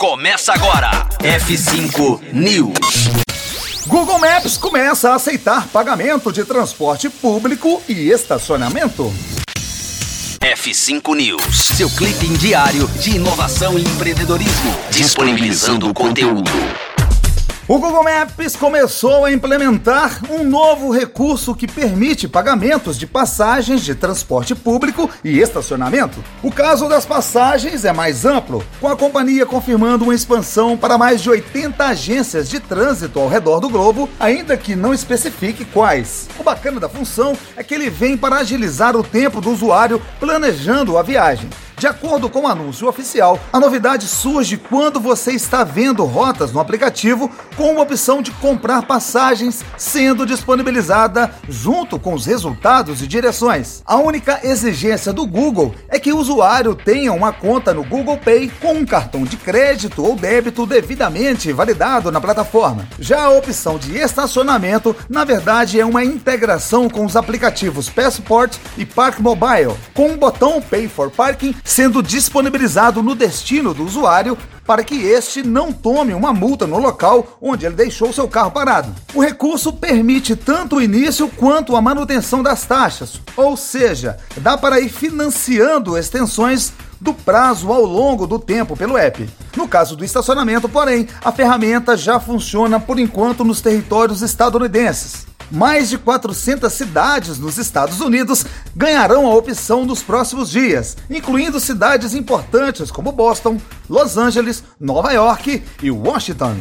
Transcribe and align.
Começa 0.00 0.54
agora. 0.54 1.06
F5 1.18 2.32
News. 2.32 3.10
Google 3.86 4.18
Maps 4.18 4.56
começa 4.56 5.10
a 5.10 5.16
aceitar 5.16 5.68
pagamento 5.68 6.32
de 6.32 6.42
transporte 6.42 7.10
público 7.10 7.82
e 7.86 8.08
estacionamento. 8.08 9.12
F5 10.40 11.14
News, 11.14 11.54
seu 11.76 11.90
clipe 11.90 12.26
diário 12.38 12.88
de 12.98 13.16
inovação 13.16 13.78
e 13.78 13.82
empreendedorismo, 13.82 14.74
disponibilizando 14.90 15.90
o 15.90 15.92
conteúdo. 15.92 16.50
O 17.70 17.78
Google 17.78 18.02
Maps 18.02 18.56
começou 18.56 19.24
a 19.24 19.30
implementar 19.30 20.22
um 20.28 20.42
novo 20.42 20.90
recurso 20.90 21.54
que 21.54 21.68
permite 21.68 22.26
pagamentos 22.26 22.98
de 22.98 23.06
passagens 23.06 23.84
de 23.84 23.94
transporte 23.94 24.56
público 24.56 25.08
e 25.22 25.38
estacionamento. 25.38 26.18
O 26.42 26.50
caso 26.50 26.88
das 26.88 27.06
passagens 27.06 27.84
é 27.84 27.92
mais 27.92 28.24
amplo, 28.24 28.64
com 28.80 28.88
a 28.88 28.96
companhia 28.96 29.46
confirmando 29.46 30.02
uma 30.02 30.16
expansão 30.16 30.76
para 30.76 30.98
mais 30.98 31.22
de 31.22 31.30
80 31.30 31.84
agências 31.84 32.48
de 32.48 32.58
trânsito 32.58 33.20
ao 33.20 33.28
redor 33.28 33.60
do 33.60 33.70
globo, 33.70 34.08
ainda 34.18 34.56
que 34.56 34.74
não 34.74 34.92
especifique 34.92 35.64
quais. 35.64 36.28
O 36.40 36.42
bacana 36.42 36.80
da 36.80 36.88
função 36.88 37.38
é 37.56 37.62
que 37.62 37.72
ele 37.72 37.88
vem 37.88 38.16
para 38.16 38.38
agilizar 38.38 38.96
o 38.96 39.04
tempo 39.04 39.40
do 39.40 39.48
usuário 39.48 40.02
planejando 40.18 40.98
a 40.98 41.04
viagem. 41.04 41.48
De 41.80 41.86
acordo 41.86 42.28
com 42.28 42.40
o 42.40 42.46
anúncio 42.46 42.86
oficial, 42.86 43.40
a 43.50 43.58
novidade 43.58 44.06
surge 44.06 44.58
quando 44.58 45.00
você 45.00 45.32
está 45.32 45.64
vendo 45.64 46.04
rotas 46.04 46.52
no 46.52 46.60
aplicativo 46.60 47.30
com 47.56 47.78
a 47.78 47.82
opção 47.82 48.20
de 48.20 48.30
comprar 48.32 48.82
passagens 48.82 49.64
sendo 49.78 50.26
disponibilizada 50.26 51.32
junto 51.48 51.98
com 51.98 52.12
os 52.12 52.26
resultados 52.26 53.00
e 53.00 53.06
direções. 53.06 53.82
A 53.86 53.96
única 53.96 54.40
exigência 54.42 55.10
do 55.10 55.26
Google 55.26 55.74
é 55.88 55.98
que 55.98 56.12
o 56.12 56.18
usuário 56.18 56.74
tenha 56.74 57.14
uma 57.14 57.32
conta 57.32 57.72
no 57.72 57.82
Google 57.82 58.18
Pay 58.18 58.52
com 58.60 58.74
um 58.74 58.84
cartão 58.84 59.24
de 59.24 59.38
crédito 59.38 60.04
ou 60.04 60.14
débito 60.14 60.66
devidamente 60.66 61.50
validado 61.50 62.12
na 62.12 62.20
plataforma. 62.20 62.86
Já 62.98 63.22
a 63.22 63.30
opção 63.30 63.78
de 63.78 63.96
estacionamento, 63.96 64.94
na 65.08 65.24
verdade, 65.24 65.80
é 65.80 65.86
uma 65.86 66.04
integração 66.04 66.90
com 66.90 67.06
os 67.06 67.16
aplicativos 67.16 67.88
Passport 67.88 68.54
e 68.76 68.84
Park 68.84 69.18
Mobile, 69.18 69.74
com 69.94 70.10
um 70.10 70.18
botão 70.18 70.60
Pay 70.60 70.86
for 70.86 71.10
Parking 71.10 71.54
sendo 71.70 72.02
disponibilizado 72.02 73.00
no 73.00 73.14
destino 73.14 73.72
do 73.72 73.84
usuário 73.84 74.36
para 74.66 74.82
que 74.82 74.96
este 74.96 75.40
não 75.42 75.72
tome 75.72 76.12
uma 76.12 76.32
multa 76.32 76.66
no 76.66 76.78
local 76.78 77.38
onde 77.40 77.64
ele 77.64 77.76
deixou 77.76 78.12
seu 78.12 78.26
carro 78.26 78.50
parado. 78.50 78.92
O 79.14 79.20
recurso 79.20 79.72
permite 79.72 80.34
tanto 80.34 80.76
o 80.76 80.82
início 80.82 81.28
quanto 81.28 81.76
a 81.76 81.80
manutenção 81.80 82.42
das 82.42 82.66
taxas, 82.66 83.20
ou 83.36 83.56
seja, 83.56 84.18
dá 84.38 84.58
para 84.58 84.80
ir 84.80 84.88
financiando 84.88 85.96
extensões 85.96 86.72
do 87.00 87.14
prazo 87.14 87.72
ao 87.72 87.84
longo 87.84 88.26
do 88.26 88.38
tempo 88.38 88.76
pelo 88.76 88.98
app. 88.98 89.30
No 89.56 89.68
caso 89.68 89.94
do 89.94 90.04
estacionamento, 90.04 90.68
porém, 90.68 91.06
a 91.24 91.30
ferramenta 91.30 91.96
já 91.96 92.18
funciona 92.18 92.80
por 92.80 92.98
enquanto 92.98 93.44
nos 93.44 93.60
territórios 93.60 94.22
estadunidenses 94.22 95.29
mais 95.50 95.88
de 95.88 95.98
400 95.98 96.72
cidades 96.72 97.38
nos 97.38 97.58
Estados 97.58 98.00
Unidos 98.00 98.44
ganharão 98.74 99.26
a 99.26 99.34
opção 99.34 99.84
nos 99.84 100.02
próximos 100.02 100.50
dias, 100.50 100.96
incluindo 101.08 101.58
cidades 101.58 102.14
importantes 102.14 102.90
como 102.90 103.12
Boston, 103.12 103.58
Los 103.88 104.16
Angeles, 104.16 104.62
Nova 104.78 105.12
York 105.12 105.62
e 105.82 105.90
Washington. 105.90 106.56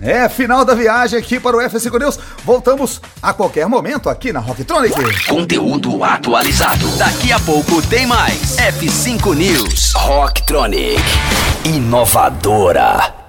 É 0.00 0.28
final 0.28 0.64
da 0.64 0.74
viagem 0.74 1.16
aqui 1.16 1.38
para 1.38 1.56
o 1.56 1.60
F5 1.60 1.98
News. 1.98 2.18
Voltamos 2.44 3.00
a 3.22 3.32
qualquer 3.32 3.68
momento 3.68 4.08
aqui 4.08 4.32
na 4.32 4.40
Rocktronic. 4.40 4.94
Conteúdo 5.28 6.02
atualizado. 6.02 6.88
Daqui 6.96 7.30
a 7.30 7.38
pouco 7.38 7.80
tem 7.82 8.04
mais. 8.04 8.56
F5 8.56 9.34
News. 9.34 9.92
Rocktronic. 9.94 11.00
Inovadora. 11.64 13.21